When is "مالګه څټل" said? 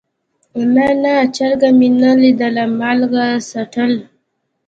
2.79-3.93